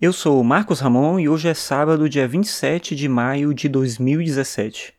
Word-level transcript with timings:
Eu 0.00 0.12
sou 0.12 0.42
Marcos 0.42 0.80
Ramon 0.80 1.20
e 1.20 1.28
hoje 1.28 1.48
é 1.48 1.54
sábado, 1.54 2.08
dia 2.08 2.26
27 2.26 2.96
de 2.96 3.08
maio 3.08 3.54
de 3.54 3.68
2017. 3.68 4.92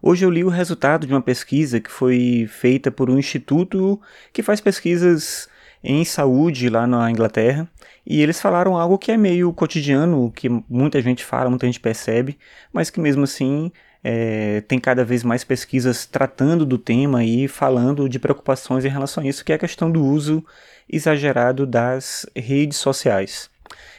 Hoje 0.00 0.24
eu 0.24 0.30
li 0.30 0.42
o 0.42 0.48
resultado 0.48 1.06
de 1.06 1.12
uma 1.12 1.20
pesquisa 1.20 1.78
que 1.78 1.90
foi 1.90 2.46
feita 2.48 2.90
por 2.90 3.10
um 3.10 3.18
instituto 3.18 4.00
que 4.32 4.42
faz 4.42 4.60
pesquisas 4.60 5.48
em 5.84 6.04
saúde 6.04 6.70
lá 6.70 6.86
na 6.86 7.10
Inglaterra, 7.10 7.68
e 8.06 8.22
eles 8.22 8.40
falaram 8.40 8.76
algo 8.76 8.98
que 8.98 9.12
é 9.12 9.16
meio 9.16 9.52
cotidiano, 9.52 10.32
que 10.34 10.48
muita 10.68 11.02
gente 11.02 11.24
fala, 11.24 11.50
muita 11.50 11.66
gente 11.66 11.80
percebe, 11.80 12.38
mas 12.72 12.88
que 12.88 12.98
mesmo 12.98 13.24
assim 13.24 13.70
é, 14.02 14.62
tem 14.62 14.78
cada 14.78 15.04
vez 15.04 15.22
mais 15.22 15.44
pesquisas 15.44 16.06
tratando 16.06 16.64
do 16.64 16.78
tema 16.78 17.22
e 17.22 17.46
falando 17.46 18.08
de 18.08 18.18
preocupações 18.18 18.86
em 18.86 18.88
relação 18.88 19.22
a 19.22 19.26
isso, 19.26 19.44
que 19.44 19.52
é 19.52 19.56
a 19.56 19.58
questão 19.58 19.90
do 19.90 20.02
uso 20.02 20.42
exagerado 20.88 21.66
das 21.66 22.26
redes 22.34 22.78
sociais. 22.78 23.50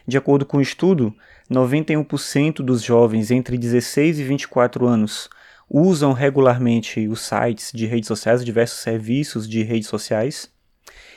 De 0.08 0.18
acordo 0.18 0.46
com 0.46 0.58
o 0.58 0.60
um 0.60 0.64
estudo, 0.64 1.16
91% 1.50 2.58
dos 2.58 2.82
jovens 2.82 3.32
entre 3.32 3.58
16 3.58 4.20
e 4.20 4.24
24 4.24 4.88
anos 4.88 5.30
usam 5.70 6.12
regularmente 6.12 7.08
os 7.08 7.22
sites 7.22 7.72
de 7.74 7.86
redes 7.86 8.08
sociais, 8.08 8.44
diversos 8.44 8.80
serviços 8.80 9.48
de 9.48 9.64
redes 9.64 9.88
sociais, 9.88 10.52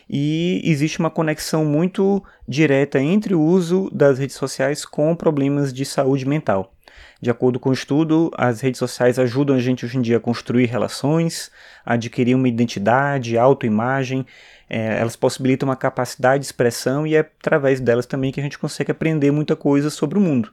e 0.08 0.60
existe 0.64 0.98
uma 1.00 1.10
conexão 1.10 1.64
muito 1.64 2.22
direta 2.46 3.00
entre 3.00 3.34
o 3.34 3.40
uso 3.40 3.90
das 3.92 4.18
redes 4.18 4.36
sociais 4.36 4.84
com 4.84 5.14
problemas 5.16 5.72
de 5.72 5.84
saúde 5.84 6.26
mental. 6.26 6.74
De 7.20 7.30
acordo 7.30 7.58
com 7.58 7.70
o 7.70 7.72
estudo, 7.72 8.30
as 8.36 8.60
redes 8.60 8.78
sociais 8.78 9.18
ajudam 9.18 9.56
a 9.56 9.58
gente 9.58 9.84
hoje 9.84 9.96
em 9.98 10.02
dia 10.02 10.18
a 10.18 10.20
construir 10.20 10.66
relações, 10.66 11.50
a 11.84 11.94
adquirir 11.94 12.34
uma 12.34 12.48
identidade, 12.48 13.38
autoimagem, 13.38 14.26
é, 14.68 14.98
elas 15.00 15.16
possibilitam 15.16 15.68
uma 15.68 15.76
capacidade 15.76 16.40
de 16.40 16.46
expressão 16.46 17.06
e 17.06 17.14
é 17.14 17.20
através 17.20 17.80
delas 17.80 18.06
também 18.06 18.32
que 18.32 18.40
a 18.40 18.42
gente 18.42 18.58
consegue 18.58 18.90
aprender 18.90 19.30
muita 19.30 19.54
coisa 19.54 19.90
sobre 19.90 20.18
o 20.18 20.20
mundo. 20.20 20.50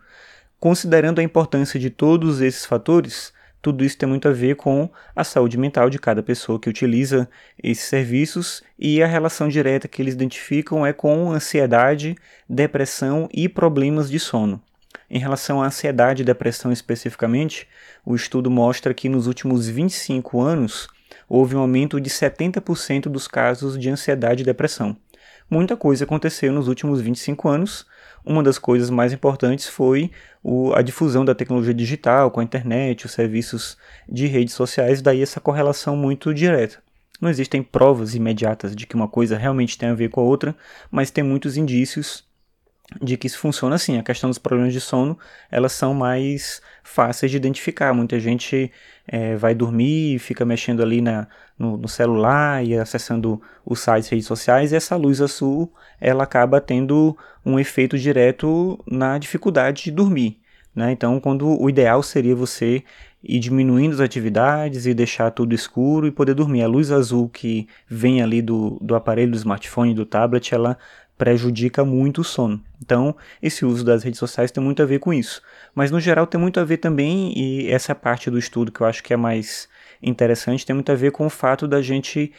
Considerando 0.59 1.19
a 1.19 1.23
importância 1.23 1.79
de 1.79 1.89
todos 1.89 2.39
esses 2.39 2.65
fatores, 2.65 3.33
tudo 3.61 3.83
isso 3.83 3.97
tem 3.97 4.09
muito 4.09 4.27
a 4.27 4.31
ver 4.31 4.55
com 4.55 4.89
a 5.15 5.23
saúde 5.23 5.57
mental 5.57 5.89
de 5.89 5.99
cada 5.99 6.23
pessoa 6.23 6.59
que 6.59 6.69
utiliza 6.69 7.29
esses 7.61 7.85
serviços 7.85 8.63
e 8.77 9.03
a 9.03 9.07
relação 9.07 9.47
direta 9.47 9.87
que 9.87 10.01
eles 10.01 10.15
identificam 10.15 10.85
é 10.85 10.91
com 10.91 11.31
ansiedade, 11.31 12.15
depressão 12.49 13.29
e 13.31 13.47
problemas 13.47 14.09
de 14.09 14.19
sono. 14.19 14.61
Em 15.13 15.19
relação 15.19 15.61
à 15.61 15.65
ansiedade 15.65 16.21
e 16.21 16.25
depressão 16.25 16.71
especificamente, 16.71 17.67
o 18.05 18.15
estudo 18.15 18.49
mostra 18.49 18.93
que 18.93 19.09
nos 19.09 19.27
últimos 19.27 19.67
25 19.67 20.39
anos 20.39 20.87
houve 21.27 21.53
um 21.53 21.59
aumento 21.59 21.99
de 21.99 22.09
70% 22.09 23.09
dos 23.09 23.27
casos 23.27 23.77
de 23.77 23.89
ansiedade 23.89 24.41
e 24.41 24.45
depressão. 24.45 24.95
Muita 25.49 25.75
coisa 25.75 26.05
aconteceu 26.05 26.53
nos 26.53 26.69
últimos 26.69 27.01
25 27.01 27.49
anos. 27.49 27.85
Uma 28.25 28.41
das 28.41 28.57
coisas 28.57 28.89
mais 28.89 29.11
importantes 29.11 29.67
foi 29.67 30.09
o, 30.41 30.73
a 30.73 30.81
difusão 30.81 31.25
da 31.25 31.35
tecnologia 31.35 31.73
digital 31.73 32.31
com 32.31 32.39
a 32.39 32.43
internet, 32.45 33.05
os 33.05 33.11
serviços 33.11 33.77
de 34.07 34.27
redes 34.27 34.53
sociais, 34.53 35.01
daí 35.01 35.21
essa 35.21 35.41
correlação 35.41 35.97
muito 35.97 36.33
direta. 36.33 36.81
Não 37.19 37.29
existem 37.29 37.61
provas 37.61 38.15
imediatas 38.15 38.73
de 38.73 38.87
que 38.87 38.95
uma 38.95 39.09
coisa 39.09 39.37
realmente 39.37 39.77
tem 39.77 39.89
a 39.89 39.93
ver 39.93 40.09
com 40.09 40.21
a 40.21 40.23
outra, 40.23 40.55
mas 40.89 41.11
tem 41.11 41.21
muitos 41.21 41.57
indícios 41.57 42.30
de 42.99 43.15
que 43.17 43.27
isso 43.27 43.37
funciona 43.37 43.75
assim. 43.75 43.97
A 43.97 44.03
questão 44.03 44.29
dos 44.29 44.39
problemas 44.39 44.73
de 44.73 44.81
sono, 44.81 45.17
elas 45.49 45.71
são 45.71 45.93
mais 45.93 46.61
fáceis 46.83 47.31
de 47.31 47.37
identificar. 47.37 47.93
Muita 47.93 48.19
gente 48.19 48.71
é, 49.07 49.35
vai 49.35 49.53
dormir 49.53 50.19
fica 50.19 50.43
mexendo 50.43 50.81
ali 50.81 51.01
na, 51.01 51.27
no, 51.57 51.77
no, 51.77 51.87
celular 51.87 52.63
e 52.65 52.77
acessando 52.77 53.41
os 53.65 53.79
sites, 53.79 54.09
redes 54.09 54.25
sociais, 54.25 54.71
e 54.71 54.75
essa 54.75 54.95
luz 54.95 55.21
azul, 55.21 55.71
ela 55.99 56.23
acaba 56.23 56.59
tendo 56.59 57.17
um 57.45 57.59
efeito 57.59 57.97
direto 57.97 58.83
na 58.85 59.17
dificuldade 59.17 59.83
de 59.83 59.91
dormir. 59.91 60.39
Né? 60.73 60.91
Então, 60.91 61.19
quando 61.19 61.61
o 61.61 61.69
ideal 61.69 62.01
seria 62.01 62.35
você 62.35 62.83
ir 63.23 63.39
diminuindo 63.39 63.93
as 63.93 63.99
atividades 63.99 64.85
e 64.85 64.93
deixar 64.93 65.31
tudo 65.31 65.53
escuro 65.53 66.07
e 66.07 66.11
poder 66.11 66.33
dormir. 66.33 66.63
A 66.63 66.67
luz 66.67 66.91
azul 66.91 67.29
que 67.29 67.67
vem 67.87 68.21
ali 68.21 68.41
do, 68.41 68.79
do 68.81 68.95
aparelho, 68.95 69.31
do 69.31 69.37
smartphone, 69.37 69.93
do 69.93 70.05
tablet, 70.05 70.53
ela 70.53 70.77
prejudica 71.21 71.85
muito 71.85 72.21
o 72.21 72.23
sono. 72.23 72.59
Então, 72.81 73.15
esse 73.43 73.63
uso 73.63 73.85
das 73.85 74.01
redes 74.01 74.17
sociais 74.17 74.49
tem 74.49 74.63
muito 74.63 74.81
a 74.81 74.87
ver 74.87 74.97
com 74.97 75.13
isso. 75.13 75.39
Mas, 75.75 75.91
no 75.91 75.99
geral, 75.99 76.25
tem 76.25 76.41
muito 76.41 76.59
a 76.59 76.63
ver 76.63 76.77
também, 76.77 77.31
e 77.37 77.69
essa 77.69 77.93
parte 77.93 78.31
do 78.31 78.39
estudo 78.39 78.71
que 78.71 78.81
eu 78.81 78.87
acho 78.87 79.03
que 79.03 79.13
é 79.13 79.17
mais 79.17 79.69
interessante, 80.01 80.65
tem 80.65 80.73
muito 80.73 80.91
a 80.91 80.95
ver 80.95 81.11
com 81.11 81.27
o 81.27 81.29
fato 81.29 81.67
da 81.67 81.79
gente 81.79 82.31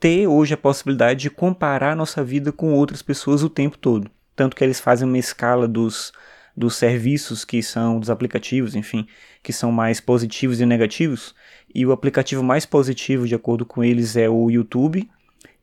ter 0.00 0.26
hoje 0.26 0.52
a 0.52 0.56
possibilidade 0.56 1.20
de 1.20 1.30
comparar 1.30 1.94
nossa 1.94 2.24
vida 2.24 2.50
com 2.50 2.74
outras 2.74 3.02
pessoas 3.02 3.44
o 3.44 3.48
tempo 3.48 3.78
todo. 3.78 4.10
Tanto 4.34 4.56
que 4.56 4.64
eles 4.64 4.80
fazem 4.80 5.06
uma 5.06 5.16
escala 5.16 5.68
dos, 5.68 6.12
dos 6.56 6.74
serviços 6.74 7.44
que 7.44 7.62
são, 7.62 8.00
dos 8.00 8.10
aplicativos, 8.10 8.74
enfim, 8.74 9.06
que 9.44 9.52
são 9.52 9.70
mais 9.70 10.00
positivos 10.00 10.60
e 10.60 10.66
negativos. 10.66 11.36
E 11.72 11.86
o 11.86 11.92
aplicativo 11.92 12.42
mais 12.42 12.66
positivo, 12.66 13.28
de 13.28 13.36
acordo 13.36 13.64
com 13.64 13.84
eles, 13.84 14.16
é 14.16 14.28
o 14.28 14.50
YouTube, 14.50 15.08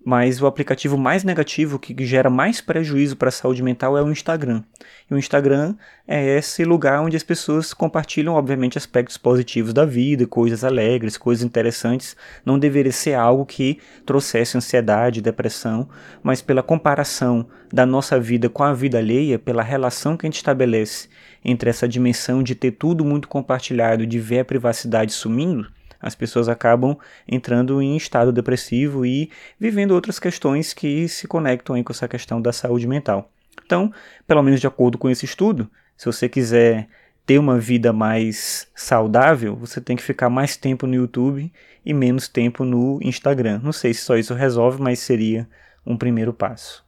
mas 0.06 0.40
o 0.40 0.46
aplicativo 0.46 1.00
mais 1.00 1.24
negativo, 1.24 1.80
que 1.80 2.06
gera 2.06 2.30
mais 2.30 2.62
prejuízo 2.62 3.16
para 3.16 3.30
a 3.30 3.32
saúde 3.32 3.64
mental, 3.64 3.98
é 3.98 4.04
o 4.04 4.12
Instagram. 4.12 4.62
E 5.10 5.16
o 5.16 5.18
Instagram 5.18 5.74
é 6.08 6.38
esse 6.38 6.64
lugar 6.64 7.02
onde 7.02 7.18
as 7.18 7.24
pessoas 7.24 7.74
compartilham, 7.74 8.36
obviamente, 8.36 8.78
aspectos 8.78 9.18
positivos 9.18 9.74
da 9.74 9.84
vida, 9.84 10.28
coisas 10.28 10.64
alegres, 10.64 11.18
coisas 11.18 11.44
interessantes. 11.44 12.16
Não 12.46 12.60
deveria 12.60 12.92
ser 12.92 13.16
algo 13.16 13.48
que 13.48 13.80
trouxesse 14.06 14.56
ansiedade, 14.56 15.24
depressão, 15.24 15.90
mas 16.22 16.40
pela 16.40 16.62
comparação 16.62 17.48
da 17.74 17.84
nossa 17.84 18.20
vida 18.20 18.48
com 18.48 18.64
a 18.64 18.74
vida 18.74 19.00
alheia, 19.00 19.40
pela 19.40 19.64
relação 19.64 20.16
que 20.16 20.28
a 20.28 20.30
gente 20.30 20.38
estabelece 20.38 21.10
entre 21.44 21.68
essa 21.68 21.88
dimensão 21.88 22.44
de 22.44 22.54
ter 22.54 22.72
tudo 22.72 23.04
muito 23.04 23.28
compartilhado, 23.28 24.06
de 24.06 24.20
ver 24.20 24.42
a 24.42 24.46
privacidade 24.46 25.12
sumindo, 25.12 25.68
as 26.06 26.14
pessoas 26.14 26.48
acabam 26.48 26.96
entrando 27.28 27.82
em 27.82 27.98
estado 27.98 28.32
depressivo 28.32 29.04
e 29.04 29.32
vivendo 29.60 29.92
outras 29.92 30.20
questões 30.20 30.72
que 30.72 31.08
se 31.08 31.28
conectam 31.28 31.84
com 31.84 31.92
essa 31.92 32.08
questão 32.08 32.40
da 32.40 32.54
saúde 32.54 32.86
mental. 32.88 33.32
Então, 33.66 33.92
pelo 34.28 34.44
menos 34.44 34.62
de 34.62 34.68
acordo 34.68 35.00
com 35.00 35.10
esse 35.10 35.26
estudo, 35.26 35.68
se 35.98 36.06
você 36.06 36.30
quiser 36.30 36.88
ter 37.26 37.40
uma 37.40 37.58
vida 37.58 37.92
mais 37.92 38.68
saudável, 38.76 39.56
você 39.56 39.82
tem 39.82 39.96
que 39.96 40.04
ficar 40.04 40.30
mais 40.30 40.56
tempo 40.56 40.86
no 40.86 40.94
YouTube 40.94 41.52
e 41.84 41.92
menos 41.92 42.28
tempo 42.28 42.64
no 42.64 43.00
Instagram. 43.02 43.60
Não 43.64 43.74
sei 43.74 43.92
se 43.92 44.02
só 44.02 44.16
isso 44.16 44.36
resolve, 44.36 44.80
mas 44.80 45.00
seria 45.00 45.50
um 45.84 45.98
primeiro 45.98 46.32
passo. 46.32 46.86